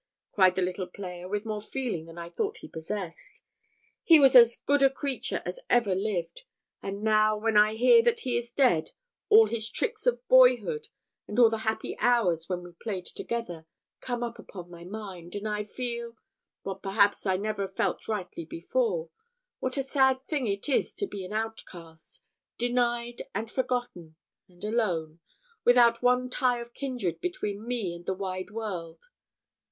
cried 0.31 0.55
the 0.55 0.63
little 0.63 0.87
player, 0.87 1.29
with 1.29 1.45
more 1.45 1.61
feeling 1.61 2.07
than 2.07 2.17
I 2.17 2.31
thought 2.31 2.57
he 2.57 2.67
possessed, 2.67 3.43
"he 4.03 4.19
was 4.19 4.35
as 4.35 4.55
good 4.55 4.81
a 4.81 4.89
creature 4.89 5.43
as 5.45 5.59
ever 5.69 5.93
lived; 5.93 6.41
and 6.81 7.03
now, 7.03 7.37
when 7.37 7.55
I 7.55 7.75
hear 7.75 8.01
that 8.01 8.21
he 8.21 8.35
is 8.35 8.51
dead, 8.51 8.93
all 9.29 9.45
his 9.45 9.69
tricks 9.69 10.07
of 10.07 10.27
boyhood, 10.27 10.87
and 11.27 11.37
all 11.37 11.51
the 11.51 11.59
happy 11.69 11.95
hours 11.99 12.49
when 12.49 12.63
we 12.63 12.73
played 12.73 13.05
together, 13.05 13.67
come 13.99 14.23
up 14.23 14.39
upon 14.39 14.71
my 14.71 14.83
mind, 14.83 15.35
and 15.35 15.47
I 15.47 15.63
feel 15.63 16.15
what 16.63 16.81
perhaps 16.81 17.27
I 17.27 17.37
never 17.37 17.67
felt 17.67 18.07
rightly 18.07 18.43
before 18.43 19.11
what 19.59 19.77
a 19.77 19.83
sad 19.83 20.25
thing 20.27 20.47
it 20.47 20.67
is 20.67 20.95
to 20.95 21.05
be 21.05 21.23
an 21.23 21.33
outcast, 21.33 22.23
denied, 22.57 23.21
and 23.35 23.51
forgotten, 23.51 24.15
and 24.49 24.63
alone, 24.63 25.19
without 25.63 26.01
one 26.01 26.31
tie 26.31 26.59
of 26.59 26.73
kindred 26.73 27.21
between 27.21 27.67
me 27.67 27.93
and 27.95 28.09
all 28.09 28.15
the 28.15 28.19
wide 28.19 28.49
world." 28.49 29.03